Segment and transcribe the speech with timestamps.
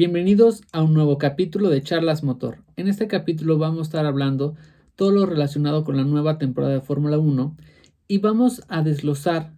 [0.00, 2.64] Bienvenidos a un nuevo capítulo de Charlas Motor.
[2.76, 4.54] En este capítulo vamos a estar hablando
[4.96, 7.54] todo lo relacionado con la nueva temporada de Fórmula 1
[8.08, 9.52] y vamos a desglosar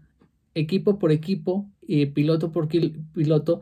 [0.54, 3.60] equipo por equipo y piloto por piloto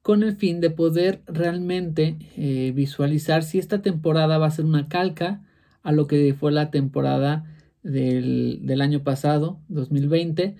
[0.00, 4.88] con el fin de poder realmente eh, visualizar si esta temporada va a ser una
[4.88, 5.42] calca
[5.82, 7.44] a lo que fue la temporada
[7.82, 10.56] del, del año pasado, 2020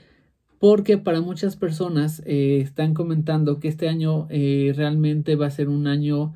[0.62, 5.68] porque para muchas personas eh, están comentando que este año eh, realmente va a ser
[5.68, 6.34] un año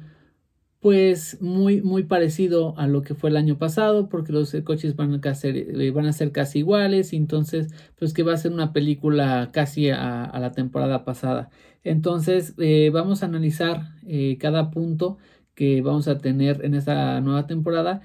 [0.80, 5.21] pues muy muy parecido a lo que fue el año pasado porque los coches van
[5.25, 8.72] a ser, eh, van a ser casi iguales entonces pues que va a ser una
[8.72, 11.50] película casi a, la temporada pasada.
[11.85, 12.57] Entonces
[12.93, 13.93] vamos a analizar
[14.40, 15.18] cada punto
[15.54, 18.00] que vamos a tener en esta nueva temporada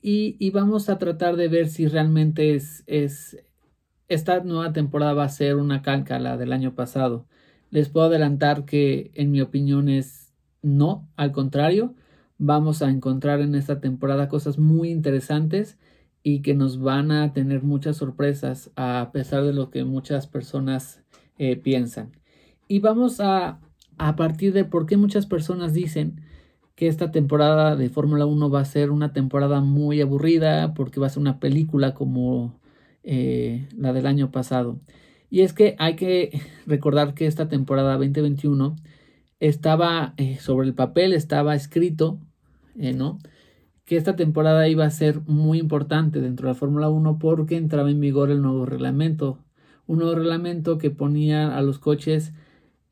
[0.00, 2.84] y, y, vamos a tratar de ver si realmente es
[4.08, 7.26] esta nueva temporada va a ser una calca la del año pasado.
[7.70, 10.32] Les puedo adelantar que en mi opinión es
[10.62, 11.94] no, al contrario,
[12.38, 15.78] vamos a encontrar en esta temporada cosas muy interesantes
[16.22, 21.02] y que nos van a tener muchas sorpresas a pesar de lo que muchas personas
[21.38, 22.12] eh, piensan.
[22.66, 23.60] Y vamos a,
[23.98, 26.22] a partir de por qué muchas personas dicen
[26.76, 31.06] que esta temporada de Fórmula 1 va a ser una temporada muy aburrida, porque va
[31.06, 32.58] a ser una película como
[33.06, 34.80] eh, la del año pasado.
[35.28, 38.76] Y es que hay que recordar que esta temporada 2021
[39.40, 42.18] estaba eh, sobre el papel, estaba escrito,
[42.78, 43.18] eh, ¿no?
[43.84, 47.90] Que esta temporada iba a ser muy importante dentro de la Fórmula 1 porque entraba
[47.90, 49.38] en vigor el nuevo reglamento.
[49.86, 52.32] Un nuevo reglamento que ponía a los coches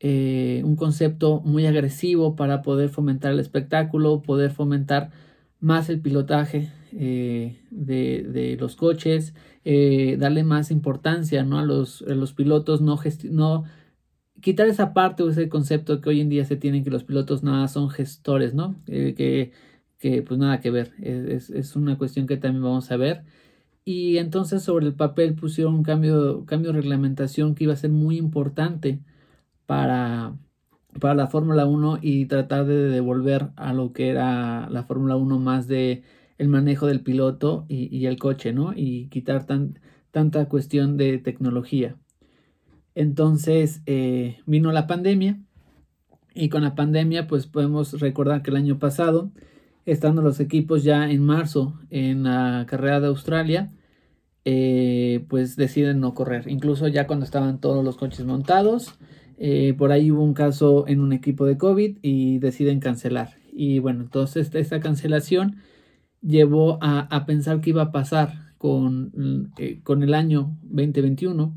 [0.05, 5.11] un concepto muy agresivo para poder fomentar el espectáculo, poder fomentar
[5.61, 9.33] más el pilotaje de, de, los coches,
[9.65, 11.59] eh, darle más importancia ¿no?
[11.59, 12.99] a, los, los pilotos, no,
[13.31, 13.63] no
[14.43, 17.43] quitar esa parte o ese concepto que hoy en día se tiene que los pilotos
[17.43, 18.75] nada son gestores, ¿no?
[18.87, 19.53] Eh, que,
[19.99, 23.23] que, pues nada que ver, es, es, una cuestión que también vamos a ver.
[23.85, 27.91] Y entonces sobre el papel pusieron un cambio, cambio de reglamentación que iba a ser
[27.91, 28.99] muy importante
[29.65, 30.37] para,
[30.99, 35.39] para la Fórmula 1 y tratar de devolver a lo que era la Fórmula 1
[35.39, 36.03] más de
[36.43, 38.73] el manejo del piloto y, el coche, ¿no?
[38.75, 39.79] Y quitar tan,
[40.11, 41.95] tanta cuestión de tecnología.
[42.95, 45.39] Entonces eh, vino la pandemia
[46.35, 49.31] y con la pandemia pues podemos recordar que el año pasado,
[49.85, 53.71] estando los equipos ya en marzo en la carrera de Australia,
[54.45, 56.49] eh, pues deciden no correr.
[56.49, 58.95] Incluso ya cuando estaban todos los coches montados,
[59.37, 63.37] eh, por ahí hubo un caso en un equipo de COVID y deciden cancelar.
[63.51, 65.57] Y bueno, entonces esta cancelación
[66.23, 71.53] llevó a, pensar qué iba a pasar con, eh, con el año 2021.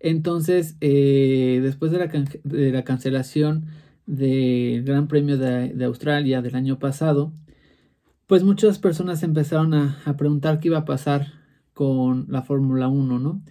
[0.00, 3.66] Entonces, eh, después de la, de la, cancelación
[4.06, 7.32] del Gran Premio de, Australia del año pasado,
[8.26, 11.32] pues muchas personas empezaron a, preguntar qué iba a pasar
[11.74, 13.42] con la Fórmula 1, ¿no?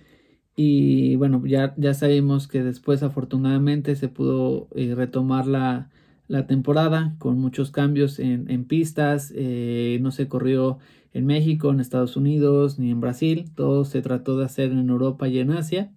[0.55, 5.89] Y bueno, ya, ya sabemos que después afortunadamente se pudo eh, retomar la,
[6.27, 9.31] la temporada con muchos cambios en, pistas.
[9.35, 10.77] Eh, no se corrió
[11.13, 13.45] en México, en Estados Unidos ni en Brasil.
[13.55, 15.91] Todo se trató de hacer en Europa y en Asia.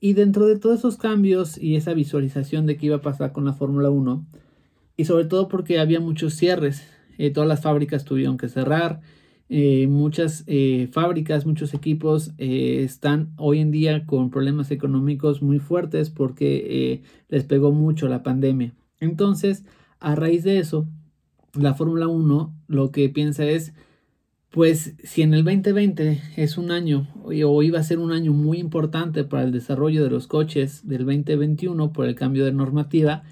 [0.00, 3.44] Y dentro de todos esos cambios y esa visualización de qué iba a pasar con
[3.44, 4.26] la Fórmula 1,
[4.96, 6.86] y sobre todo porque había muchos cierres,
[7.18, 9.00] eh, todas las fábricas tuvieron que cerrar,
[9.48, 10.44] eh, muchas
[10.92, 17.72] fábricas, muchos equipos están hoy en día con problemas económicos muy fuertes porque les pegó
[17.72, 18.74] mucho la pandemia.
[19.00, 19.64] Entonces,
[20.00, 20.86] a raíz de eso,
[21.54, 23.72] la Fórmula 1 lo que piensa es,
[24.50, 28.58] pues si en el 2020 es un año o iba a ser un año muy
[28.58, 33.24] importante para el desarrollo de los coches del 2021 por el cambio de normativa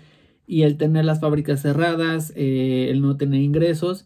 [0.47, 4.05] y el tener las fábricas cerradas, eh, el no tener ingresos,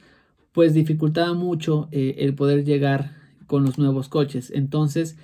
[0.52, 3.16] pues dificultaba mucho eh, el poder llegar
[3.46, 4.50] con los nuevos coches.
[4.54, 5.16] Entonces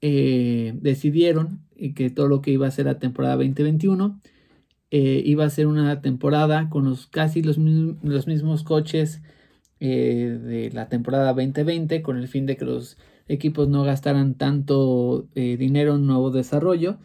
[0.00, 1.60] eh, decidieron
[1.94, 4.20] que todo lo que iba a ser la temporada 2021
[4.94, 9.22] eh, iba a ser una temporada con los, casi los, los mismos coches
[9.80, 15.28] eh, de la temporada 2020 con el fin de que los equipos no gastaran tanto
[15.34, 16.98] eh, dinero en nuevo desarrollo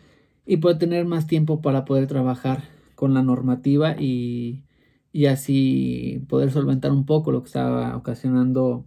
[0.46, 4.66] y poder tener más tiempo para poder trabajar con la normativa y,
[5.14, 8.84] y así poder solventar un poco lo que estaba ocasionando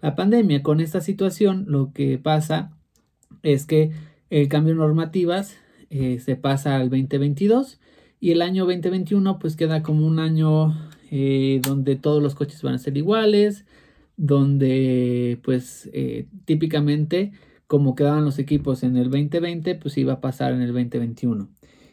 [0.00, 0.62] la pandemia.
[0.62, 2.70] Con esta situación lo que pasa
[3.42, 3.90] es que
[4.30, 5.56] el cambio de normativas
[5.90, 7.80] se pasa al 2022
[8.20, 10.74] y el año 2021 pues queda como un año
[11.10, 13.64] eh, donde todos los coches van a ser iguales,
[14.16, 17.32] donde pues eh, típicamente
[17.66, 21.48] como quedaban los equipos en el 2020 pues iba a pasar en el 2021.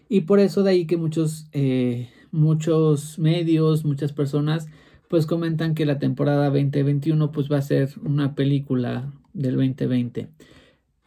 [0.09, 4.67] Y por eso de ahí que muchos, eh, muchos medios, muchas personas
[5.09, 10.29] pues comentan que la temporada 2021 pues va a ser una película del 2020.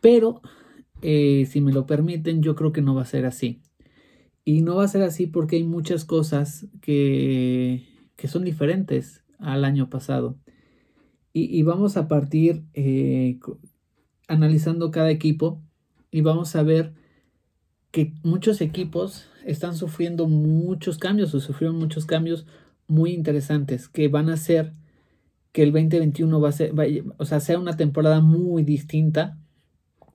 [0.01, 0.43] Pero
[1.03, 3.61] si me lo permiten, yo creo que no va a ser así.
[4.49, 7.87] Y no va a ser así porque hay muchas cosas que,
[8.17, 10.39] que son diferentes al año pasado.
[11.35, 13.39] Y, vamos a partir eh,
[14.27, 15.61] analizando cada equipo
[16.11, 16.95] y vamos a ver
[17.91, 22.47] que muchos equipos están sufriendo muchos cambios o sufrieron muchos cambios
[22.87, 24.73] muy interesantes que van a hacer
[25.53, 26.73] que el 2021 va a ser,
[27.19, 29.37] o sea, sea una temporada muy distinta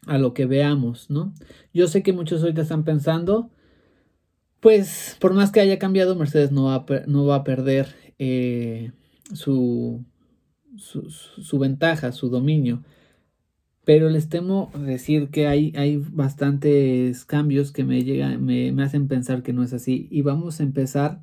[0.08, 1.36] a lo que veamos, ¿no?
[1.72, 3.52] Yo sé que muchos ahorita están pensando,
[4.64, 8.94] pues por más que haya cambiado, Mercedes no va a, perder eh,
[9.34, 10.06] su,
[10.78, 12.82] su, ventaja, su dominio.
[13.84, 18.02] Pero les temo decir que hay, hay bastantes cambios que me,
[18.38, 20.08] me, me hacen pensar que no es así.
[20.10, 21.22] Y vamos a empezar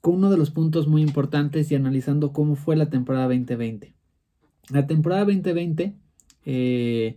[0.00, 3.94] con uno de los puntos muy importantes y analizando cómo fue la temporada 2020.
[4.70, 5.94] La temporada 2020
[6.46, 7.16] eh,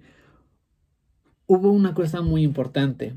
[1.45, 3.13] hubo una cosa muy importante.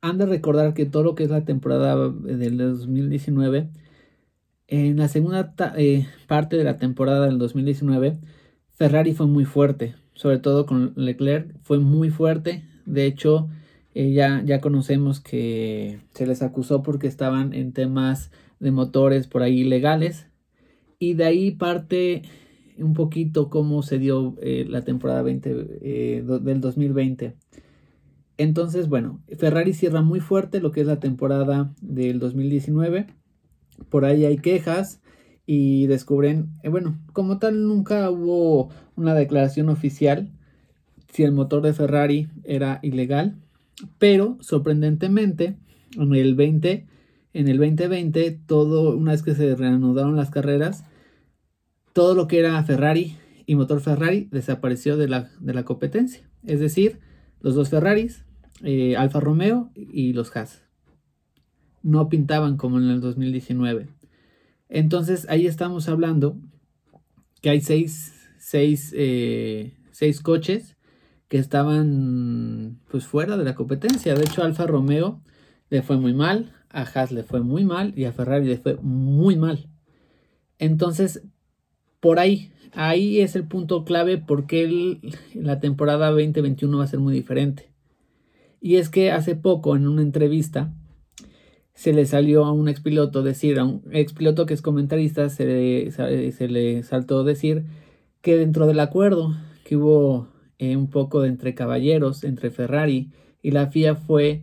[0.00, 3.68] Han de recordar que todo lo que es la temporada del 2019,
[4.68, 8.18] en la segunda eh, parte de la temporada del 2019,
[8.74, 12.62] Ferrari fue muy fuerte, sobre todo con Leclerc, fue muy fuerte.
[12.86, 13.48] De hecho,
[13.94, 18.30] eh, ya, ya conocemos que se les acusó porque estaban en temas
[18.60, 20.26] de motores por ahí ilegales.
[21.00, 22.22] Y de ahí parte
[22.78, 27.34] un poquito cómo se dio eh, la temporada 20, eh, del 2020.
[28.38, 33.06] Entonces, bueno, Ferrari cierra muy fuerte lo que es la temporada del 2019.
[33.90, 35.00] Por ahí hay quejas
[35.44, 40.30] y descubren, eh, bueno, como tal nunca hubo una declaración oficial
[41.12, 43.36] si el motor de Ferrari era ilegal,
[43.98, 45.56] pero sorprendentemente
[45.96, 46.86] en el 20
[47.34, 50.84] en el 2020 todo una vez que se reanudaron las carreras
[51.92, 56.28] todo lo que era Ferrari y motor Ferrari desapareció de la, de la competencia.
[56.44, 57.00] Es decir,
[57.40, 58.24] los dos Ferraris,
[58.62, 60.62] eh, Alfa Romeo y los Haas.
[61.82, 63.88] No pintaban como en el 2019.
[64.68, 66.36] Entonces ahí estamos hablando
[67.40, 70.76] que hay seis, seis, eh, seis coches
[71.28, 74.14] que estaban pues fuera de la competencia.
[74.14, 75.20] De hecho, Alfa Romeo
[75.70, 78.76] le fue muy mal, a Haas le fue muy mal y a Ferrari le fue
[78.82, 79.68] muy mal.
[80.58, 81.22] Entonces,
[82.00, 84.98] por ahí, ahí es el punto clave porque
[85.34, 87.70] la temporada 2021 va a ser muy diferente.
[88.60, 90.72] Y es que hace poco en una entrevista
[91.74, 95.92] se le salió a un expiloto decir, a un expiloto que es comentarista, se le,
[95.92, 97.64] se le saltó decir
[98.20, 100.28] que dentro del acuerdo que hubo
[100.58, 103.10] eh, un poco de entre caballeros, entre Ferrari
[103.42, 104.42] y la FIA fue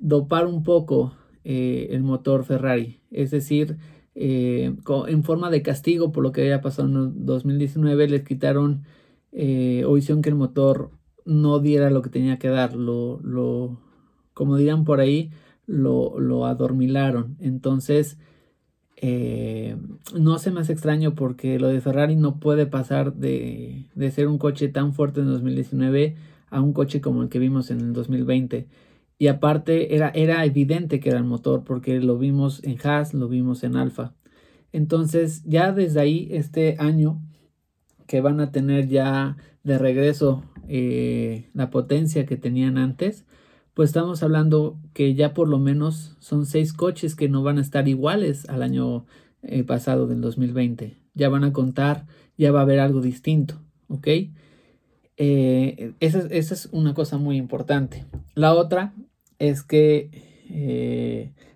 [0.00, 1.14] dopar un poco
[1.44, 3.00] eh, el motor Ferrari.
[3.10, 3.78] Es decir,
[4.14, 4.74] eh,
[5.08, 8.84] en forma de castigo por lo que había pasado en 2019, les quitaron
[9.32, 10.90] eh, o hicieron que el motor
[11.24, 13.78] no diera lo que tenía que dar, lo,
[14.34, 15.30] como dirán por ahí,
[15.66, 17.36] lo, lo adormilaron.
[17.40, 18.18] Entonces,
[18.96, 19.76] eh,
[20.14, 24.38] no se me extraño porque lo de Ferrari no puede pasar de, de ser un
[24.38, 26.16] coche tan fuerte en 2019
[26.50, 28.68] a un coche como el que vimos en el 2020.
[29.18, 33.28] Y aparte era, era evidente que era el motor porque lo vimos en Haas, lo
[33.28, 34.14] vimos en Alfa.
[34.72, 37.20] Entonces ya desde ahí este año
[38.06, 40.42] que van a tener ya de regreso
[40.74, 43.26] eh, la potencia que tenían antes,
[43.74, 47.60] pues estamos hablando que ya por lo menos son seis coches que no van a
[47.60, 49.04] estar iguales al año
[49.42, 50.96] eh, pasado del 2020.
[51.12, 52.06] Ya van a contar,
[52.38, 54.08] ya va a haber algo distinto, ¿ok?
[55.18, 58.06] Eh, esa, es una cosa muy importante.
[58.34, 58.94] La otra
[59.38, 60.08] es que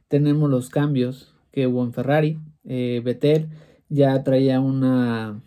[0.09, 2.39] tenemos los cambios que hubo en Ferrari.
[2.65, 3.49] Vettel
[3.89, 5.41] ya traía una,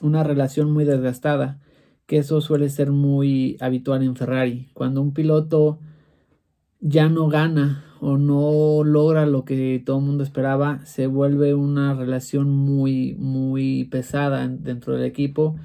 [0.00, 1.58] una relación muy desgastada,
[2.06, 4.68] que eso suele ser muy habitual en Ferrari.
[4.74, 5.78] Cuando un piloto
[6.80, 11.94] ya no gana o no logra lo que todo el mundo esperaba, se vuelve una
[11.94, 15.56] relación muy, muy pesada dentro del equipo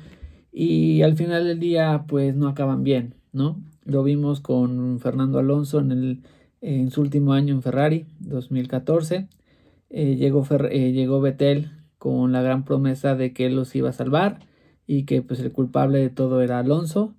[0.52, 3.60] y al final del día pues no acaban bien, ¿no?
[3.86, 6.22] Lo vimos con Fernando Alonso en,
[6.62, 9.28] el, su último año en Ferrari, 2014.
[9.90, 13.94] Eh, llegó, eh, llegó Vettel con la gran promesa de que él los iba a
[13.94, 14.40] salvar
[14.88, 17.14] y que pues el culpable de todo era Alonso.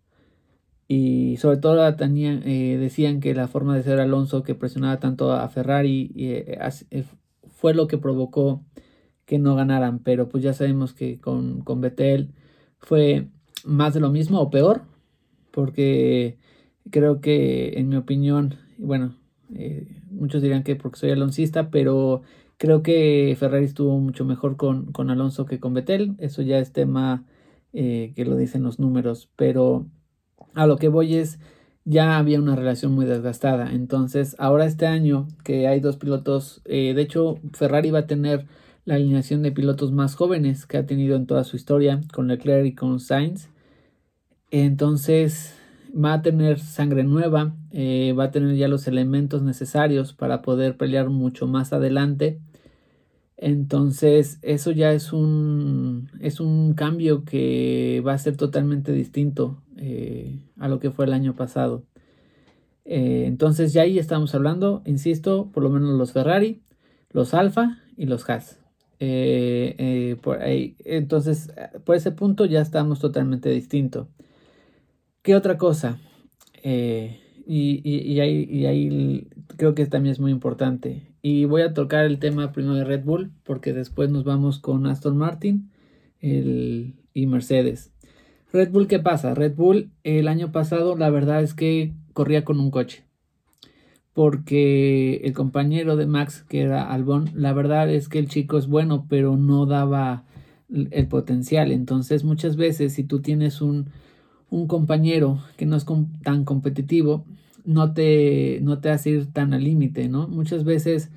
[0.88, 5.32] Y sobre todo tenían, eh, decían que la forma de ser Alonso que presionaba tanto
[5.32, 6.10] a Ferrari
[7.46, 8.64] fue lo que provocó
[9.26, 9.98] que no ganaran.
[9.98, 12.32] Pero pues ya sabemos que con, con Vettel
[12.78, 13.28] fue
[13.64, 14.82] más de lo mismo o peor.
[15.50, 16.38] Porque
[16.90, 19.14] creo que, en mi opinión, bueno,
[19.54, 22.22] eh, muchos dirán que porque soy aloncista, pero
[22.56, 26.14] creo que Ferrari estuvo mucho mejor con, con Alonso que con Vettel.
[26.18, 27.24] Eso ya es tema
[27.72, 29.86] eh, que lo dicen los números, pero
[30.54, 31.38] a lo que voy es,
[31.84, 33.72] ya había una relación muy desgastada.
[33.72, 38.46] Entonces, ahora este año que hay dos pilotos, eh, de hecho, Ferrari va a tener
[38.84, 42.66] la alineación de pilotos más jóvenes que ha tenido en toda su historia, con Leclerc
[42.66, 43.50] y con Sainz.
[44.50, 45.54] Entonces,
[45.94, 50.76] va a tener sangre nueva, eh, va a tener ya los elementos necesarios para poder
[50.76, 52.40] pelear mucho más adelante.
[53.38, 60.40] Entonces, eso ya es un, es un cambio que va a ser totalmente distinto eh,
[60.58, 61.84] a lo que fue el año pasado.
[62.84, 66.62] Eh, entonces, ya ahí estamos hablando, insisto, por lo menos los Ferrari,
[67.10, 68.60] los Alfa y los Haas.
[70.22, 71.52] por ahí, entonces,
[71.84, 74.08] por ese punto ya estamos totalmente distinto.
[75.22, 75.98] ¿Qué otra cosa?
[76.62, 81.07] Eh, y, ahí, creo que también es muy importante.
[81.22, 84.86] Y voy a tocar el tema primero de Red Bull, porque después nos vamos con
[84.86, 85.70] Aston Martin
[86.20, 87.92] y Mercedes.
[88.52, 89.34] Red Bull, ¿qué pasa?
[89.34, 93.04] Red Bull el año pasado la verdad es que corría con un coche.
[94.14, 98.66] Porque el compañero de Max, que era Albon, la verdad es que el chico es
[98.66, 100.24] bueno, pero no daba
[100.68, 101.70] el potencial.
[101.72, 103.90] Entonces muchas veces si tú tienes un,
[104.50, 105.86] un compañero que no es
[106.22, 107.26] tan competitivo
[107.64, 110.28] no te, no te hace ir tan al límite, ¿no?
[110.28, 111.10] Muchas veces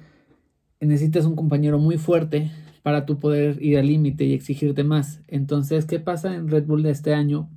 [0.80, 2.52] necesitas un compañero muy fuerte
[2.84, 5.22] para tú poder ir al límite y exigirte más.
[5.28, 7.50] Entonces, ¿qué pasa en Red Bull de este año?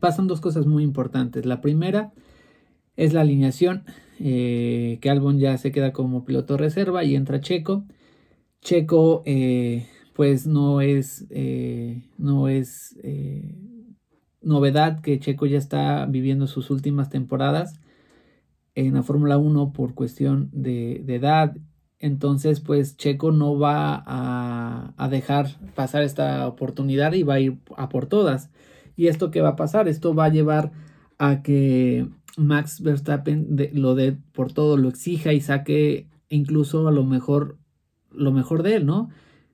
[0.00, 1.44] Pasan dos cosas muy importantes.
[1.46, 2.12] La primera
[2.96, 3.84] es la alineación,
[4.20, 7.84] eh, que Albon ya se queda como piloto reserva y entra Checo.
[8.60, 12.96] Checo, eh, pues no es, eh, no es
[14.42, 17.81] novedad que Checo ya está viviendo sus últimas temporadas
[18.74, 21.56] en la Fórmula 1 por cuestión de, edad.
[21.98, 27.58] Entonces, pues Checo no va a, a, dejar pasar esta oportunidad y va a ir
[27.76, 28.50] a por todas.
[28.96, 29.88] ¿Y esto qué va a pasar?
[29.88, 30.72] Esto va a llevar
[31.18, 37.04] a que Max Verstappen lo dé por todo, lo exija y saque incluso a lo
[37.04, 37.58] mejor
[38.10, 39.08] lo mejor de él, ¿no?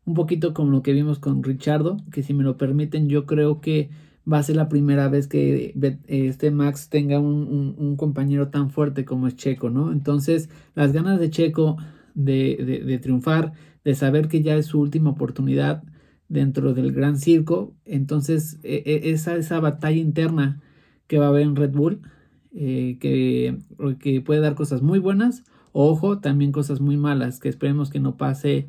[0.05, 3.61] Un poquito como lo que vimos con Richardo, que si me lo permiten, yo creo
[3.61, 3.91] que
[4.31, 5.75] va a ser la primera vez que
[6.07, 9.93] este Max tenga un, compañero tan fuerte como es Checo, ¿no?
[9.93, 11.77] Entonces, las ganas de Checo
[12.15, 13.53] de, triunfar,
[13.85, 15.83] de saber que ya es su última oportunidad
[16.29, 20.61] dentro del gran circo, entonces e, e, esa, esa batalla interna
[21.07, 22.03] que va a haber en Red Bull,
[22.53, 23.59] eh, que,
[23.99, 28.17] que puede dar cosas muy buenas, ojo, también cosas muy malas, que esperemos que no
[28.17, 28.69] pase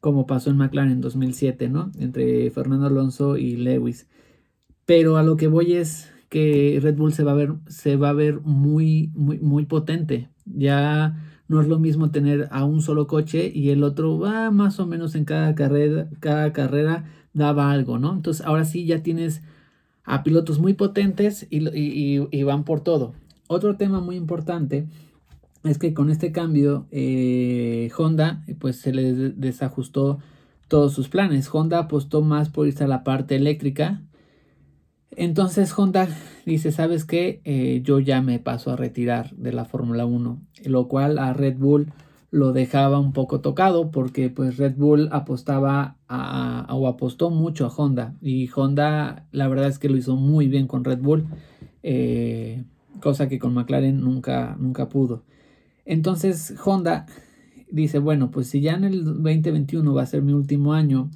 [0.00, 1.90] como pasó en McLaren en 2007, ¿no?
[1.98, 4.06] Entre Fernando Alonso y Lewis.
[4.86, 8.10] Pero a lo que voy es que Red Bull se va a ver, se va
[8.10, 10.28] a ver muy, muy, muy potente.
[10.46, 11.16] Ya
[11.48, 14.86] no es lo mismo tener a un solo coche y el otro va más o
[14.86, 18.12] menos en cada carrera, cada carrera daba algo, ¿no?
[18.12, 19.42] Entonces ahora sí ya tienes
[20.04, 23.14] a pilotos muy potentes y, y, van por todo.
[23.46, 24.86] Otro tema muy importante
[25.64, 30.18] es que con este cambio eh, Honda pues se les desajustó
[30.68, 31.48] todos sus planes.
[31.52, 34.02] Honda apostó más por irse a la parte eléctrica
[35.16, 36.08] entonces Honda
[36.46, 37.40] dice, ¿sabes qué?
[37.44, 41.56] Eh, yo ya me paso a retirar de la Fórmula 1, lo cual a Red
[41.58, 41.92] Bull
[42.30, 48.16] lo dejaba un poco tocado porque pues Red Bull apostaba o apostó mucho a Honda
[48.20, 51.26] y Honda la verdad es que lo hizo muy bien con Red Bull,
[51.84, 52.64] eh,
[53.00, 55.22] cosa que con McLaren nunca, nunca pudo.
[55.84, 57.06] Entonces Honda
[57.70, 61.10] dice, bueno, pues si ya en el 2021 va a ser mi último año,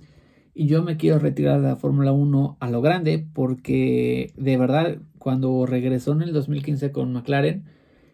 [0.67, 5.67] yo me quiero retirar de la Fórmula 1 a lo grande porque de verdad cuando
[5.67, 7.65] regresó en el 2015 con McLaren,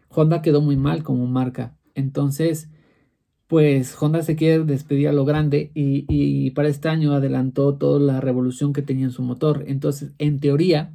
[0.09, 1.75] Honda quedó muy mal como marca.
[1.93, 2.69] Entonces,
[3.47, 7.99] pues Honda se quiere despedir a lo grande y, y para este año adelantó toda
[7.99, 9.63] la revolución que tenía en su motor.
[9.67, 10.93] Entonces, en teoría,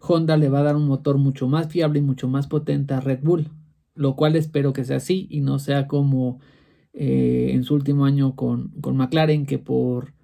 [0.00, 3.00] Honda le va a dar un motor mucho más fiable y mucho más potente a
[3.00, 3.50] Red Bull,
[3.94, 6.40] lo cual espero que sea así y no sea como
[6.92, 10.15] eh, en su último año con, con McLaren, que por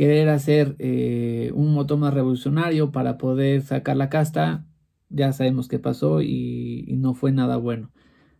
[0.00, 4.64] querer hacer eh, un más revolucionario para poder sacar la casta,
[5.10, 7.90] ya sabemos qué pasó y, no fue nada bueno.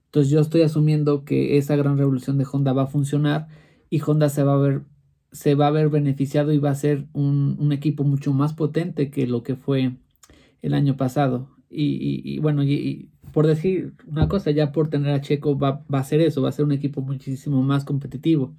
[0.07, 3.49] Entonces yo estoy asumiendo que esa gran revolución de Honda va a funcionar
[3.91, 4.85] y Honda se va a ver,
[5.33, 9.27] se va a ver beneficiado y va a ser un, equipo mucho más potente que
[9.27, 9.99] lo que fue
[10.63, 11.51] el año pasado.
[11.69, 16.23] Y, bueno, y, por decir una cosa, ya por tener a Checo va a ser
[16.23, 18.55] eso, va a ser un equipo muchísimo más competitivo.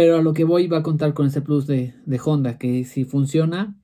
[0.00, 1.92] Pero a lo que voy va a contar con ese plus de,
[2.24, 3.76] Honda, que si funciona,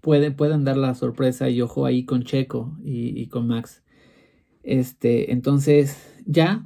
[0.00, 3.82] puede, pueden dar la sorpresa y ojo ahí con Checo y, con Max.
[4.62, 5.96] Este, entonces,
[6.26, 6.64] ya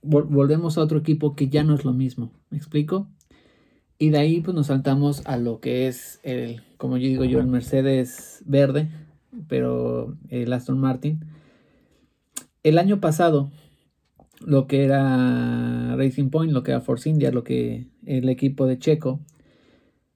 [0.00, 2.32] volvemos a otro equipo que ya no es lo mismo.
[2.48, 3.10] ¿Me explico?
[3.98, 7.40] Y de ahí pues nos saltamos a lo que es el, como yo digo yo,
[7.40, 8.88] el Mercedes verde,
[9.48, 11.26] pero el Aston Martin.
[12.62, 13.50] El año pasado,
[14.40, 18.78] lo que era Racing Point, lo que era Force India, lo que el equipo de
[18.78, 19.20] Checo,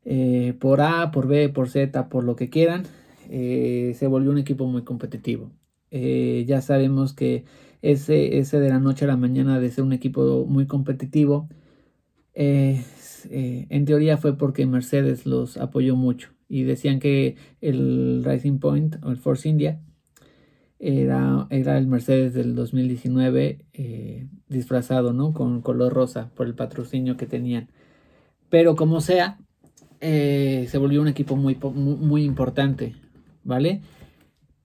[0.04, 2.85] eh, por A, por B, por Z, por lo que quieran,
[3.30, 5.50] eh, se volvió un equipo muy competitivo.
[5.90, 7.45] Eh, ya sabemos que
[7.83, 11.49] ese, ese de la noche a la mañana de ser un equipo muy competitivo,
[12.35, 19.11] en teoría fue porque Mercedes los apoyó mucho y decían que el Rising Point o
[19.11, 19.80] el Force India
[20.78, 23.64] era, era el Mercedes del 2019
[24.49, 25.32] disfrazado, ¿no?
[25.32, 27.68] Con color rosa por el patrocinio que tenían.
[28.49, 29.38] Pero como sea,
[30.00, 32.94] se volvió un equipo muy, muy importante.
[33.49, 33.80] ¿vale?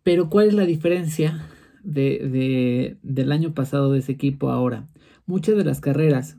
[0.03, 1.47] Pero ¿cuál es la diferencia
[1.83, 4.89] de, del año pasado de ese equipo ahora?
[5.25, 6.37] Muchas de las carreras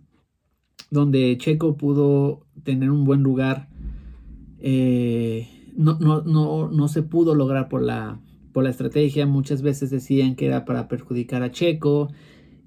[0.91, 3.69] donde Checo pudo tener un buen lugar,
[4.61, 8.21] eh, no, no, no, no, se pudo lograr por la,
[8.55, 9.27] por la estrategia.
[9.27, 12.11] Muchas veces decían que era para perjudicar a Checo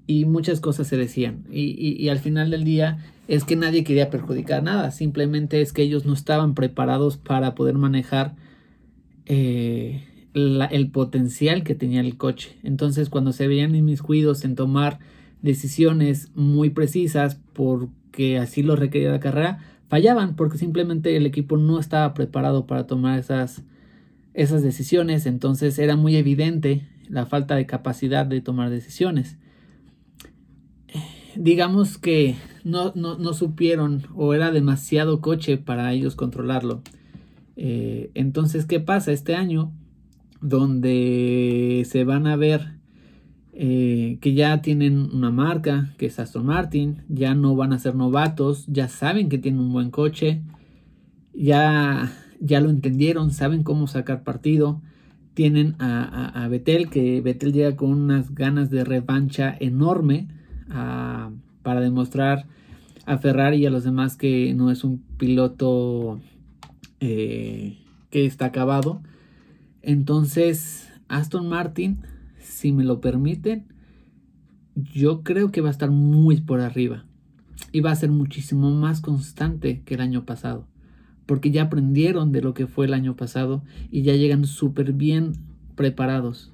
[0.06, 1.44] y muchas cosas se decían.
[1.50, 5.82] Y, y, al final del día es que nadie quería perjudicar nada, simplemente es que
[5.82, 8.36] ellos no estaban preparados para poder manejar
[9.26, 10.04] eh,
[10.34, 12.56] el potencial que tenía el coche.
[12.62, 14.98] Entonces cuando se veían inmiscuidos en tomar
[15.42, 21.78] decisiones muy precisas porque así lo requería la carrera, fallaban porque simplemente el equipo no
[21.80, 23.62] estaba preparado para tomar esas,
[24.38, 25.26] esas decisiones.
[25.26, 29.36] Entonces era muy evidente la falta de capacidad de tomar decisiones.
[31.34, 36.82] Digamos que no, no, no supieron o era demasiado coche para ellos controlarlo.
[37.56, 39.72] Eh, entonces, ¿qué pasa este año?
[40.40, 42.78] Donde se van a ver
[43.52, 47.96] eh, que ya tienen una marca, que es Aston Martin, ya no van a ser
[47.96, 50.42] novatos, ya saben que tienen un buen coche,
[51.34, 54.80] ya, ya lo entendieron, saben cómo sacar partido.
[55.34, 60.28] Tienen a, a, Betel, que Betel llega con unas ganas de revancha enorme
[60.68, 62.46] para demostrar
[63.06, 66.20] a Ferrari y a los demás que no es un piloto
[67.00, 67.78] eh,
[68.10, 69.00] que está acabado.
[69.82, 71.98] Entonces, Aston Martin,
[72.40, 73.64] si me lo permiten,
[74.74, 77.04] yo creo que va a estar muy por arriba.
[77.72, 80.66] Y va a ser muchísimo más constante que el año pasado.
[81.28, 85.34] Porque ya aprendieron de lo que fue el año pasado y ya llegan súper bien
[85.76, 86.52] preparados.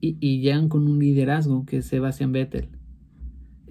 [0.00, 2.70] Y, y, llegan con un liderazgo que es Sebastian Vettel.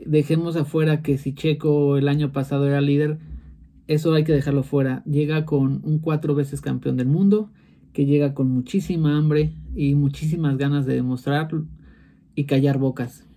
[0.05, 3.19] Dejemos afuera que si Checo el año pasado era líder,
[3.87, 5.03] eso hay que dejarlo fuera.
[5.05, 7.51] Llega con un cuatro veces campeón del mundo,
[7.93, 11.49] que llega con muchísima hambre y muchísimas ganas de demostrar
[12.35, 13.27] y callar bocas.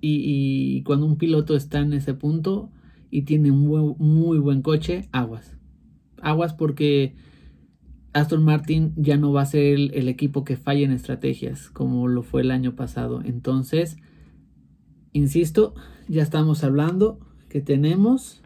[0.00, 2.70] Y, cuando un piloto está en ese punto
[3.10, 5.55] y tiene un muy buen coche, aguas.
[6.22, 7.14] Aguas porque
[8.12, 12.22] Aston Martin ya no va a ser el, equipo que falla en estrategias como lo
[12.22, 13.20] fue el año pasado.
[13.22, 13.98] Entonces,
[15.12, 15.74] insisto,
[16.08, 17.18] ya estamos hablando
[17.50, 18.42] que tenemos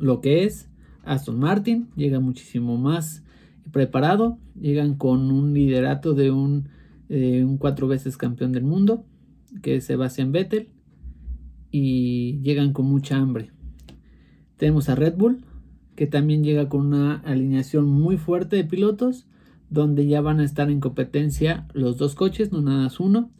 [0.00, 0.68] lo que es
[1.04, 3.22] Aston Martin, llega muchísimo más
[3.70, 6.68] preparado, llegan con un liderato de un,
[7.08, 9.04] un cuatro veces campeón del mundo,
[9.62, 10.70] que es Sebastian Vettel,
[11.70, 13.52] y llegan con mucha hambre.
[14.56, 15.44] Tenemos a Red Bull,
[16.02, 19.28] que también llega con una alineación muy fuerte de pilotos,
[19.70, 23.30] donde ya van a estar en competencia los dos coches, no nada más uno,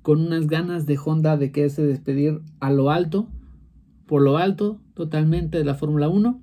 [0.00, 3.28] con unas ganas de Honda de quererse despedir a lo alto
[4.06, 6.40] por lo alto totalmente de la Fórmula 1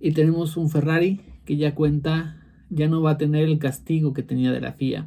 [0.00, 4.24] y tenemos un Ferrari que ya cuenta, ya no va a tener el castigo que
[4.24, 5.06] tenía de la FIA.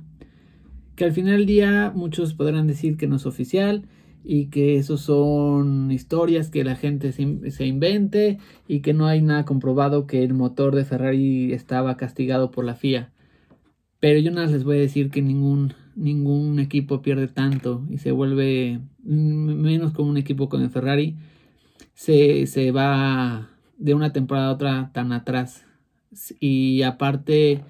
[0.95, 3.83] Que al final del día muchos podrán decir que no es oficial
[4.27, 9.45] y que eso son historias que la gente se, invente y que no hay nada
[9.45, 13.11] comprobado que el motor de Ferrari estaba castigado por la FIA.
[13.99, 18.11] Pero yo nada les voy a decir que ningún, ningún equipo pierde tanto y se
[18.11, 21.15] vuelve menos como un equipo con el Ferrari
[21.95, 25.65] se, va de una temporada a otra tan atrás
[26.39, 27.61] y aparte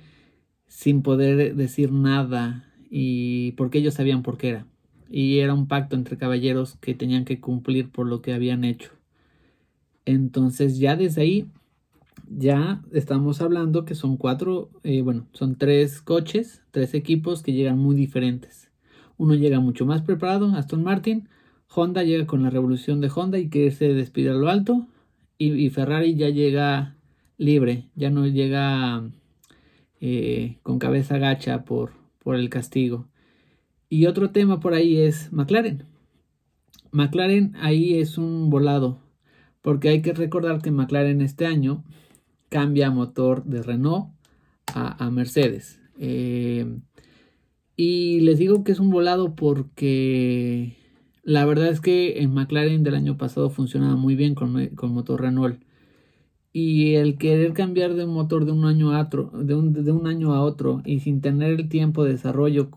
[0.68, 4.66] sin poder decir nada y porque ellos sabían por qué era
[5.10, 8.92] y era un pacto entre caballeros que tenían que cumplir por lo que habían hecho
[10.06, 11.48] entonces ya desde ahí
[12.28, 17.78] ya estamos hablando que son cuatro eh, bueno son tres coches tres equipos que llegan
[17.78, 18.72] muy diferentes
[19.18, 21.30] uno llega mucho más preparado Aston Martin
[21.76, 24.88] Honda llega con la revolución de Honda y quiere se despide a lo alto.
[25.38, 26.96] Y, Ferrari ya llega
[27.38, 29.04] libre, ya no llega
[30.00, 31.92] eh, con cabeza gacha por,
[32.24, 33.08] por el castigo.
[33.90, 35.84] Y otro tema por ahí es McLaren.
[36.92, 39.00] McLaren ahí es un volado,
[39.62, 41.84] porque hay que recordar que McLaren este año
[42.50, 44.10] cambia motor de Renault
[44.74, 45.82] a, Mercedes.
[46.00, 46.80] Eh,
[47.78, 50.78] y les digo que es un volado porque
[51.24, 55.22] la verdad es que en McLaren del año pasado funcionaba muy bien con, con motor
[55.22, 55.62] Renault.
[56.54, 59.92] Y el querer cambiar de un motor de un año a otro, de un, de
[59.92, 62.70] un año a otro, y sin tener el tiempo de desarrollo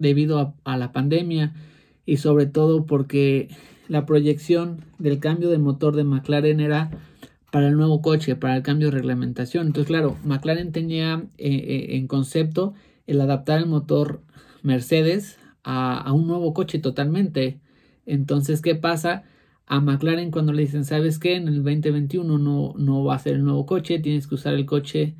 [0.00, 1.54] debido a, la pandemia,
[2.04, 3.48] y sobre todo porque
[3.86, 6.90] la proyección del cambio de motor de McLaren era
[7.52, 9.68] para el nuevo coche, para el cambio de reglamentación.
[9.68, 12.74] Entonces, claro, McLaren tenía eh, eh, en concepto
[13.06, 14.22] el adaptar el motor
[14.62, 17.60] Mercedes a, un nuevo coche totalmente.
[18.06, 19.24] Entonces, ¿qué pasa?
[19.72, 21.36] a McLaren cuando le dicen, ¿sabes qué?
[21.36, 24.66] En el 2021 no, no va a ser el nuevo coche, tienes que usar el
[24.66, 25.14] coche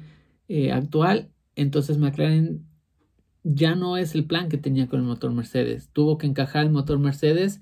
[0.49, 1.31] eh, actual.
[1.55, 2.67] Entonces McLaren
[3.45, 5.89] ya no es el plan que tenía con el motor Mercedes.
[5.93, 7.61] Tuvo que encajar el motor Mercedes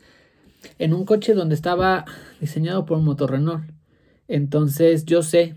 [0.78, 2.04] en un coche donde estaba
[2.40, 3.70] diseñado por un motor Renault.
[4.26, 5.54] Entonces yo sé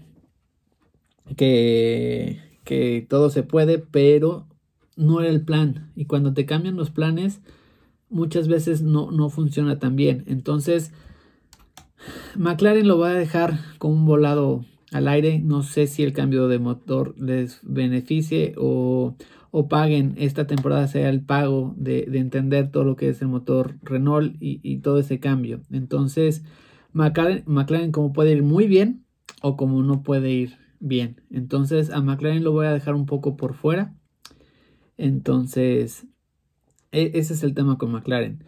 [1.35, 4.47] que, que todo se puede, pero
[4.95, 5.91] no era el plan.
[5.95, 7.41] Y cuando te cambian los planes,
[8.09, 10.23] muchas veces no, no funciona tan bien.
[10.27, 10.91] Entonces,
[12.35, 15.39] McLaren lo va a dejar con un volado al aire.
[15.39, 19.15] No sé si el cambio de motor les beneficie o,
[19.51, 20.15] o paguen.
[20.17, 24.35] Esta temporada sea el pago de, de, entender todo lo que es el motor Renault
[24.39, 25.61] y, todo ese cambio.
[25.71, 26.43] Entonces,
[26.93, 29.05] McLaren, McLaren como puede ir muy bien
[29.41, 31.21] o como no puede ir bien.
[31.29, 33.93] Entonces, a McLaren lo voy a dejar un poco por fuera.
[34.97, 36.07] Entonces,
[36.91, 38.43] e, ese es el tema con McLaren.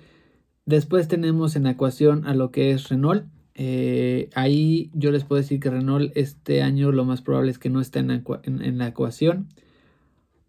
[0.65, 3.25] Después tenemos en ecuación a lo que es Renault.
[3.55, 7.69] Eh, ahí yo les puedo decir que Renault este año lo más probable es que
[7.69, 9.49] no esté en la, ecuación.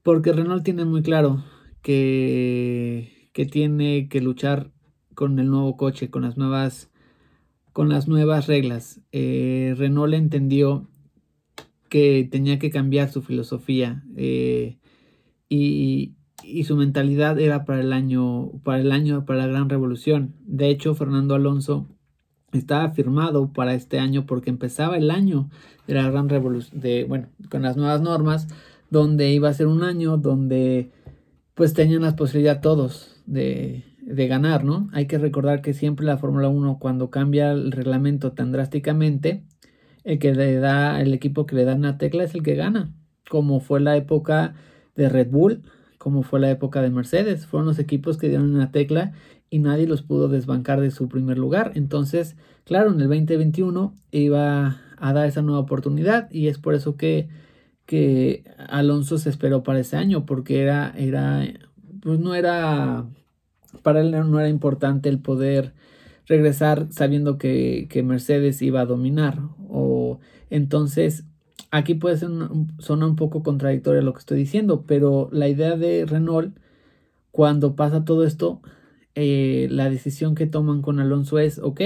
[0.04, 1.42] Porque Renault tiene muy claro
[1.80, 4.70] que, que tiene que luchar
[5.14, 6.90] con el nuevo coche, con las nuevas,
[7.72, 9.00] con las nuevas reglas.
[9.12, 10.86] Eh, Renault entendió
[11.88, 14.76] que tenía que cambiar su filosofía eh,
[15.48, 16.12] y,
[16.42, 20.34] y, su mentalidad era para el año, para el año, para la gran revolución.
[20.40, 21.88] De hecho, Fernando Alonso
[22.52, 25.48] estaba firmado para este año porque empezaba el año
[25.86, 28.48] de la gran revolución, de, bueno, con las nuevas normas,
[28.94, 30.92] donde iba a ser un año donde
[31.54, 34.88] pues tenían la posibilidad todos de, de ganar, ¿no?
[34.92, 39.42] Hay que recordar que siempre la Fórmula 1 cuando cambia el reglamento tan drásticamente,
[40.04, 42.94] el que le da, el equipo que le da una tecla es el que gana,
[43.28, 44.54] como fue la época
[44.94, 45.62] de Red Bull,
[45.98, 49.12] como fue la época de Mercedes, fueron los equipos que dieron una tecla
[49.50, 51.72] y nadie los pudo desbancar de su primer lugar.
[51.74, 56.96] Entonces, claro, en el 2021 iba a dar esa nueva oportunidad y es por eso
[56.96, 57.28] que,
[57.86, 61.46] que Alonso se esperó para ese año, porque era, era,
[62.00, 63.06] pues no era,
[63.82, 65.74] para él no era importante el poder
[66.26, 69.40] regresar sabiendo que, que Mercedes iba a dominar.
[69.68, 70.20] O
[70.50, 71.24] entonces,
[71.70, 72.30] aquí puede ser
[72.78, 76.56] sonar un poco contradictorio lo que estoy diciendo, pero la idea de Renault,
[77.30, 78.62] cuando pasa todo esto,
[79.14, 81.80] eh, la decisión que toman con Alonso es, ok,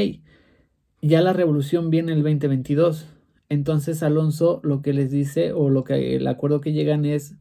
[1.00, 3.06] ya la revolución viene el 2022.
[3.48, 7.34] Entonces Alonso lo que les dice o lo que el acuerdo que llegan es,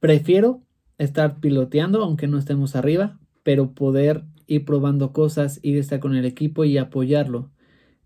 [0.00, 0.62] prefiero
[0.98, 6.24] estar piloteando aunque no estemos arriba, pero poder ir probando cosas, ir estar con el
[6.24, 7.50] equipo y apoyarlo.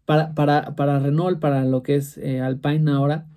[0.07, 3.29] Para, para, para Renault, para lo que es eh, Alpine ahora,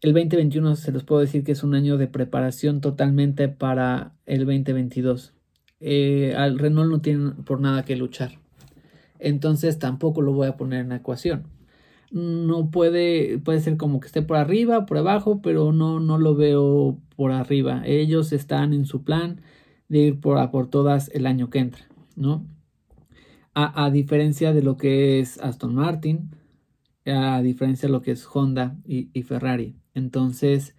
[0.00, 4.40] el 2021 se los puedo decir que es un año de preparación totalmente para el
[4.40, 5.34] 2022
[5.84, 8.38] eh, al Renault no tiene por nada que luchar.
[9.18, 11.42] Entonces tampoco lo voy a poner en ecuación.
[12.12, 16.34] No puede, puede ser como que esté por arriba, por abajo, pero no, no lo
[16.34, 17.82] veo por arriba.
[17.86, 19.40] Ellos están en su plan
[19.88, 21.84] de ir por, a por todas el año que entra,
[22.16, 22.46] ¿no?
[23.54, 26.30] A, diferencia de lo que es Aston Martin,
[27.04, 29.76] a diferencia de lo que es Honda y, y Ferrari.
[29.94, 30.74] Entonces,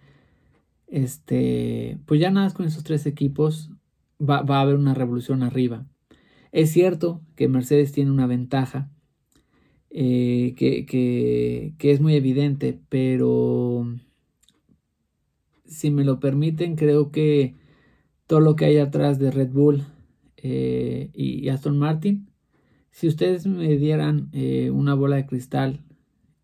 [0.88, 3.70] este, pues ya nada con esos tres equipos
[4.20, 5.86] va, a haber una revolución arriba.
[6.52, 8.90] Es cierto que Mercedes tiene una ventaja
[9.96, 13.86] eh, que, que, es muy evidente, pero
[15.66, 17.54] si me lo permiten, creo que
[18.26, 19.84] todo lo que hay atrás de Red Bull
[20.36, 22.28] eh, y, Aston Martin,
[22.90, 25.84] si ustedes me dieran eh, una bola de cristal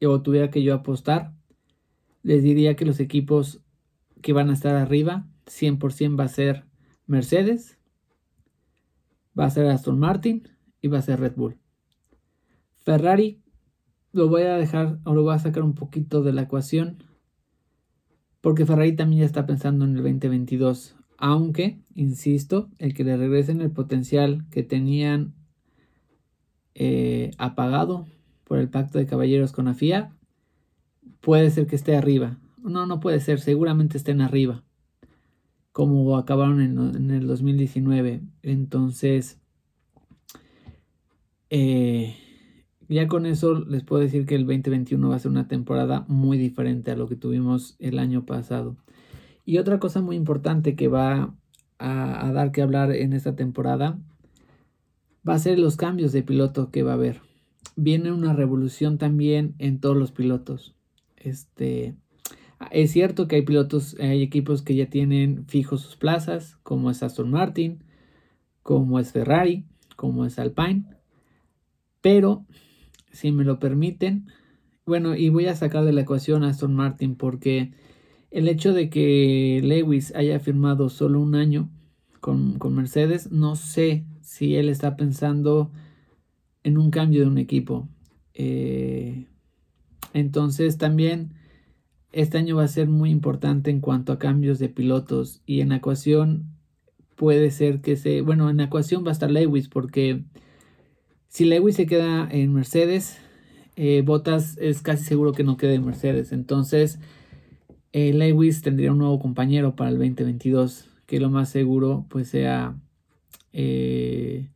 [0.01, 1.35] o tuviera que yo apostar,
[2.23, 3.61] les diría que los equipos
[4.23, 6.67] que van a estar arriba 100% va a ser
[7.09, 7.79] Mercedes,
[9.37, 10.49] va a ser Aston Martin
[10.81, 11.59] y va a ser Red Bull.
[12.77, 13.40] Ferrari
[14.13, 17.05] lo voy a dejar o lo voy a sacar un poquito de la ecuación
[18.41, 23.61] porque Ferrari también ya está pensando en el 2022, aunque, insisto, el que le regresen
[23.61, 25.35] el potencial que tenían
[26.75, 28.07] eh, apagado
[28.45, 30.15] por el pacto de caballeros con la FIA,
[31.21, 32.39] puede ser que esté arriba.
[32.63, 34.65] No, no puede ser, seguramente estén arriba,
[35.73, 38.23] como acabaron en, el 2019.
[38.43, 39.39] Entonces,
[41.51, 42.17] eh,
[42.91, 46.39] ya con eso les puedo decir que el 2021 va a ser una temporada muy
[46.39, 48.77] diferente a lo que tuvimos el año pasado.
[49.45, 51.35] Y otra cosa muy importante que va
[51.79, 53.99] a, dar que hablar en esta temporada
[55.29, 57.21] va a ser los cambios de piloto que va a haber.
[57.77, 60.75] Viene una revolución también en todos los pilotos.
[61.17, 61.95] Este,
[62.71, 67.03] es cierto que hay pilotos, hay equipos que ya tienen fijos sus plazas, como es
[67.03, 67.85] Aston Martin,
[68.63, 69.65] como es Ferrari,
[69.97, 70.85] como es Alpine.
[72.01, 72.45] Pero,
[73.11, 74.27] si me lo permiten,
[74.87, 77.73] bueno, y voy a sacar de la ecuación a Aston Martin porque
[78.31, 81.71] el hecho de que Lewis haya firmado solo un año
[82.21, 85.71] con, Mercedes, no sé si él está pensando
[86.63, 87.89] en un cambio de un equipo.
[88.35, 89.27] Eh,
[90.13, 91.35] entonces también
[92.13, 95.73] este año va a ser muy importante en cuanto a cambios de pilotos y en
[95.73, 96.57] ecuación
[97.17, 100.25] puede ser que se, bueno, en ecuación va a estar Lewis porque
[101.31, 103.17] si Lewis se queda en Mercedes,
[103.77, 106.33] eh, Bottas es casi seguro que no quede en Mercedes.
[106.33, 106.99] Entonces,
[107.93, 112.77] eh, Lewis tendría un nuevo compañero para el 2022, que lo más seguro pues sea
[113.53, 114.49] eh,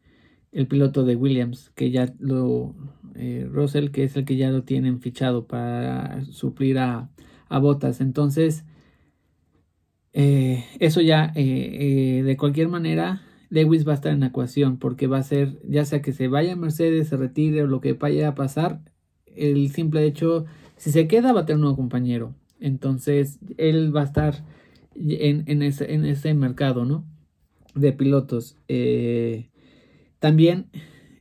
[0.50, 2.74] el piloto de Williams, que ya lo,
[3.14, 7.08] eh, Russell, que es el que ya lo tienen fichado para suplir a,
[7.48, 8.00] a Botas.
[8.00, 8.64] Entonces,
[10.12, 15.22] eso ya, de cualquier manera, Lewis va a estar en la ecuación, porque va a
[15.22, 18.80] ser, ya sea que se vaya Mercedes, se retire o lo que vaya a pasar,
[19.36, 20.44] el simple hecho,
[20.76, 22.34] si se queda, va a tener un nuevo compañero.
[22.60, 24.44] Entonces, él va a estar
[24.94, 27.04] en, ese, en ese, mercado, ¿no?
[27.74, 28.56] De pilotos.
[28.68, 29.50] Eh,
[30.18, 30.70] también,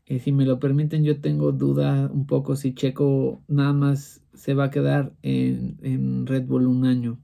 [0.05, 4.53] eh, si me lo permiten, yo tengo duda un poco si Checo nada más se
[4.53, 7.19] va a quedar en, Red Bull un año.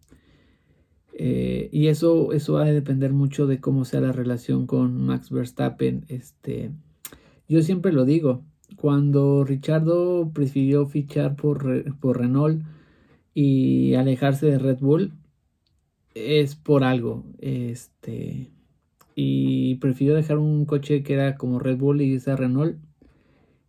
[1.22, 5.30] Eh, y eso, eso va a depender mucho de cómo sea la relación con Max
[5.30, 6.06] Verstappen.
[6.08, 6.72] Este,
[7.50, 8.46] yo siempre lo digo,
[8.78, 12.64] cuando Richardo prefirió fichar por, por Renault,
[13.34, 15.14] y alejarse de Red Bull
[16.16, 17.26] es por algo.
[17.40, 18.52] Este.
[19.16, 22.78] Y prefirió dejar un coche que era como Red Bull y esa Renault.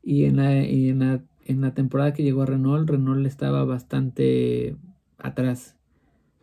[0.03, 4.77] Y en la, en la, en la temporada que llegó a Renault, Renault estaba bastante
[5.19, 5.77] atrás.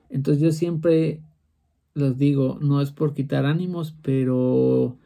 [0.09, 1.21] Entonces yo siempre
[1.93, 4.97] los digo, no es por quitar ánimos, pero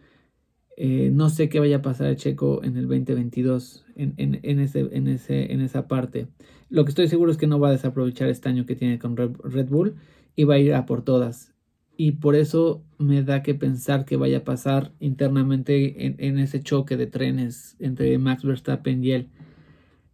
[0.78, 4.60] eh, no sé qué vaya a pasar a Checo en el 2022 en, en, en,
[4.60, 6.28] ese, en, ese, en esa parte.
[6.70, 9.16] Lo que estoy seguro es que no va a desaprovechar este año que tiene con
[9.16, 9.96] Red Bull
[10.36, 11.54] y va a ir a por todas.
[11.98, 16.98] Y por eso me da que pensar que vaya a pasar internamente en, ese choque
[16.98, 19.30] de trenes entre Max Verstappen y él.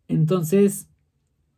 [0.07, 0.89] Entonces,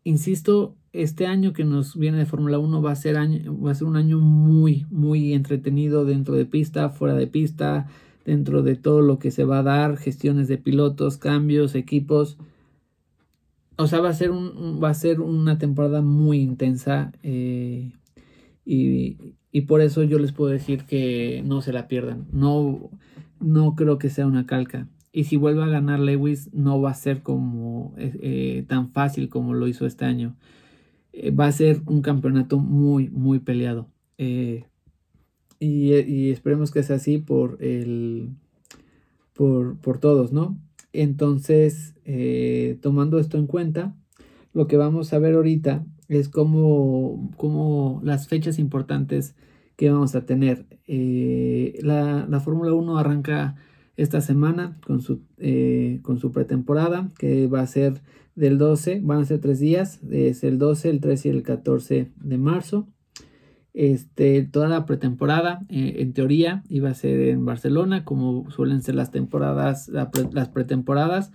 [0.03, 3.75] insisto, este año que nos viene de Fórmula 1 va a ser año, va a
[3.75, 7.87] ser un año muy, muy entretenido dentro de pista, fuera de pista,
[8.25, 12.37] dentro de todo lo que se va a dar, gestiones de pilotos, cambios, equipos.
[13.77, 17.93] O sea, va a ser, un, va a ser una temporada muy intensa eh,
[18.65, 19.35] y,
[19.67, 22.27] por eso yo les puedo decir que no se la pierdan.
[22.31, 22.89] No,
[23.39, 24.87] no creo que sea una calca.
[25.11, 29.53] Y si vuelve a ganar Lewis, no va a ser como eh, tan fácil como
[29.53, 30.35] lo hizo este año.
[31.13, 33.89] Eh, va a ser un campeonato muy, muy peleado.
[34.17, 34.63] y,
[35.59, 38.29] y, esperemos que sea así por el
[39.33, 40.57] por, por todos, ¿no?
[40.93, 43.95] Entonces, eh, tomando esto en cuenta,
[44.53, 49.35] lo que vamos a ver ahorita es como, las fechas importantes
[49.77, 50.65] que vamos a tener.
[50.87, 53.55] Eh, la, Fórmula 1 arranca
[53.95, 58.01] esta semana con su, eh, con su pretemporada, que va a ser
[58.39, 62.09] del 12, van a ser tres días, es el 12, el 13 y el 14
[62.15, 62.87] de marzo.
[63.73, 68.95] Este, toda la pretemporada, eh, en teoría, iba a ser en Barcelona, como suelen ser
[68.95, 71.31] las temporadas, las pretemporadas,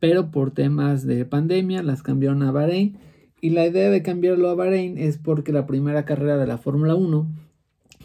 [0.00, 2.96] pero por temas de pandemia las cambiaron a Bahrein.
[3.42, 6.94] Y la idea de cambiarlo a Bahrein es porque la primera carrera de la Fórmula
[6.94, 7.26] 1,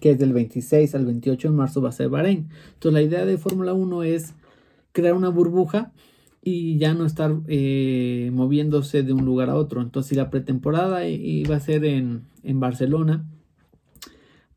[0.01, 2.49] que es del 26 al 28 de marzo, va a ser Bahrein.
[2.73, 4.33] Entonces la idea de Fórmula 1 es
[4.91, 5.93] crear una burbuja
[6.41, 9.81] y ya no estar eh, moviéndose de un lugar a otro.
[9.81, 13.25] Entonces si la pretemporada iba a ser en, en Barcelona,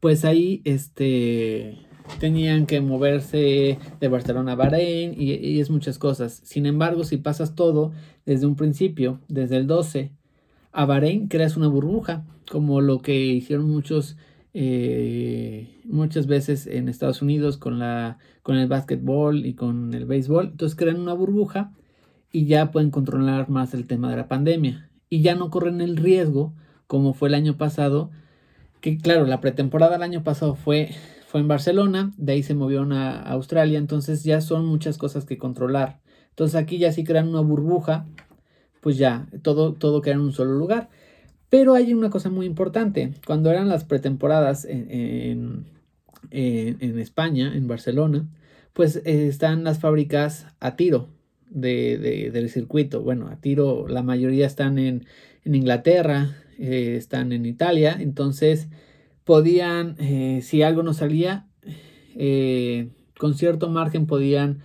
[0.01, 1.79] pues ahí este,
[2.20, 6.40] tenían que moverse de Barcelona a Bahrein y, es muchas cosas.
[6.44, 7.92] Sin embargo, si pasas todo
[8.27, 10.12] desde un principio, desde el 12
[10.73, 14.16] a Bahrein, creas una burbuja, como lo que hicieron muchos
[14.57, 20.51] eh, muchas veces en Estados Unidos con, la, con el básquetbol y con el béisbol.
[20.53, 21.73] Entonces crean una burbuja
[22.31, 24.88] y ya pueden controlar más el tema de la pandemia.
[25.11, 26.55] Y ya no corren el riesgo
[26.87, 28.11] como fue el año pasado
[28.81, 30.90] que claro la pretemporada el año pasado fue
[31.27, 35.38] fue en Barcelona de ahí se movió a Australia entonces ya son muchas cosas que
[35.38, 36.01] controlar.
[36.31, 38.07] Entonces aquí ya si crean una burbuja
[38.81, 40.90] pues ya todo todo queda en un solo lugar
[41.55, 45.67] pero hay una cosa muy importante cuando eran las pretemporadas en,
[46.33, 48.27] en, España en Barcelona
[48.73, 51.11] pues eh, están las fábricas a tiro
[51.49, 53.03] de, del circuito.
[53.03, 55.07] Bueno, a tiro la mayoría están en,
[55.45, 58.67] en Inglaterra, eh, están en Italia, entonces
[59.23, 61.47] podían, eh, si algo no salía,
[63.17, 64.59] con cierto margen podían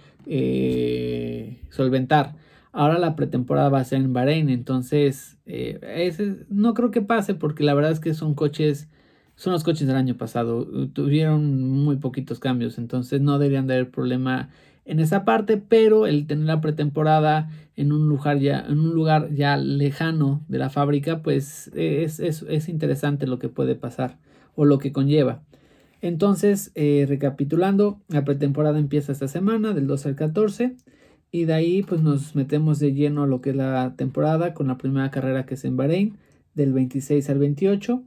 [1.70, 2.39] solventar.
[2.80, 7.66] Ahora la pretemporada va a ser en Bahrein, entonces ese, no creo que pase porque
[7.66, 8.88] la verdad es que son coches,
[9.36, 13.92] son los coches del año pasado, tuvieron muy poquitos cambios, entonces no deberían de haber
[13.92, 14.48] problema
[14.86, 19.30] en esa parte, pero el tener la pretemporada en un lugar ya, en un lugar
[19.34, 24.20] ya lejano de la fábrica, pues es, es, interesante lo que puede pasar
[24.56, 25.42] o lo que conlleva.
[26.00, 30.78] Entonces, eh, recapitulando, la pretemporada empieza esta semana, del 2 al 14,
[31.32, 34.68] y de ahí pues nos metemos de lleno a lo que es la temporada con
[34.68, 36.18] la primera carrera que es en Bahrein,
[36.56, 38.04] del 26 al 28.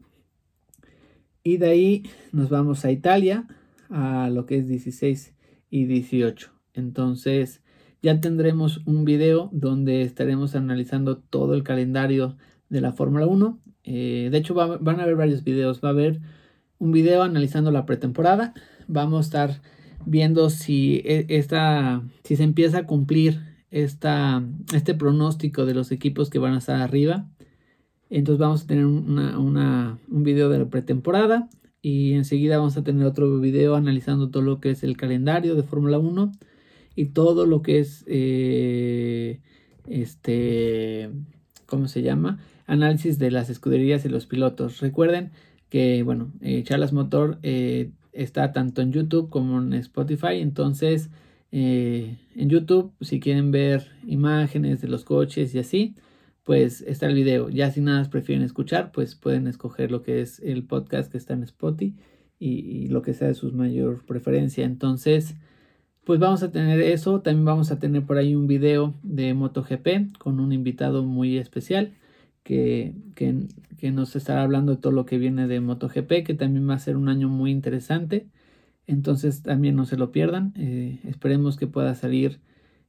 [1.45, 3.47] Y de ahí nos vamos a Italia,
[3.91, 5.35] a lo que es 16
[5.71, 6.51] y 18.
[6.75, 7.63] Entonces
[8.03, 12.37] ya tendremos un video donde estaremos analizando todo el calendario
[12.69, 13.59] de la Fórmula 1.
[13.85, 15.81] Eh, de hecho van a haber varios videos.
[15.83, 16.21] Va a haber
[16.79, 18.55] un video analizando la pretemporada.
[18.89, 19.63] Vamos a estar
[20.07, 26.31] viendo si, e, esta, si se empieza a cumplir esta, este pronóstico de los equipos
[26.31, 27.29] que van a estar arriba.
[28.11, 31.49] Entonces vamos a tener un video de la pretemporada
[31.81, 35.63] y enseguida vamos a tener otro video analizando todo lo que es el calendario de
[35.63, 36.33] Fórmula 1
[36.95, 39.41] y todo lo que es eh,
[39.87, 41.11] este,
[41.67, 42.39] ¿cómo se llama?
[42.67, 44.81] Análisis de las escuderías y los pilotos.
[44.81, 45.33] Recuerden
[45.69, 51.11] que, bueno, eh, Charlas Motor eh, está tanto en YouTube como en Spotify, entonces
[51.53, 55.95] en YouTube, si quieren ver imágenes de los coches y así,
[56.45, 57.51] pues está el video.
[57.51, 61.35] Ya si nada prefieren escuchar, pues pueden escoger lo que es el podcast que está
[61.35, 61.95] en Spotify
[62.39, 64.65] y, y lo que sea de su mayor preferencia.
[64.65, 65.37] Entonces,
[66.05, 67.21] pues vamos a tener eso.
[67.21, 71.93] También vamos a tener por ahí un video de MotoGP con un invitado muy especial
[72.43, 76.75] que, que, nos estará hablando de todo lo que viene de MotoGP, que también va
[76.75, 78.29] a ser un año muy interesante.
[78.87, 80.53] Entonces también no se lo pierdan.
[80.57, 82.41] Eh, esperemos que pueda salir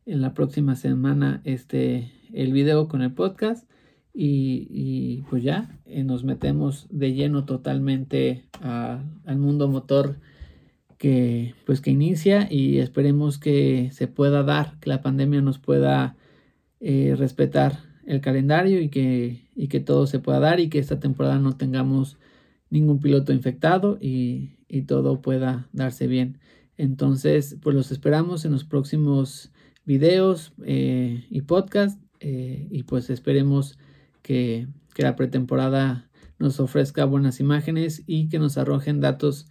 [0.05, 3.69] en la próxima semana este el video con el podcast.
[4.15, 10.19] Y, pues ya eh, nos metemos de lleno totalmente al mundo motor
[10.99, 16.15] que pues que inicia y esperemos que se pueda dar, que la pandemia nos pueda
[16.79, 20.99] eh, respetar el calendario y que, y que todo se pueda dar y que esta
[20.99, 22.17] temporada no tengamos
[22.69, 26.39] ningún piloto infectado y, y todo pueda darse bien.
[26.77, 29.51] Entonces, pues los esperamos en los próximos
[29.85, 33.77] videos eh, y podcast eh, y pues esperemos
[34.21, 39.47] que, que la pretemporada nos ofrezca buenas imágenes y que nos arrojen datos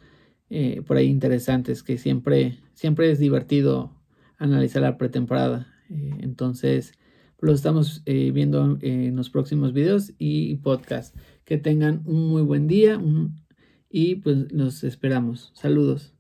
[0.50, 3.94] eh, por ahí interesantes que siempre, siempre es divertido
[4.38, 5.68] analizar la pretemporada.
[5.88, 6.94] Entonces,
[7.42, 11.14] lo estamos eh, viendo en los próximos videos y podcast.
[11.44, 13.00] Que tengan un muy buen día
[13.90, 15.50] y pues los esperamos.
[15.54, 16.11] Saludos.